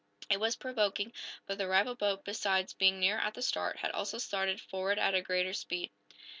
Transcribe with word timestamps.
It 0.31 0.39
was 0.39 0.55
provoking, 0.55 1.13
but 1.45 1.59
the 1.59 1.67
rival 1.67 1.93
boat, 1.93 2.25
besides 2.25 2.73
being 2.73 2.99
nearer 2.99 3.21
at 3.21 3.35
the 3.35 3.43
start, 3.43 3.77
had 3.77 3.91
also 3.91 4.17
started 4.17 4.59
forward 4.59 4.97
at 4.97 5.11
greater 5.23 5.53
speed. 5.53 5.91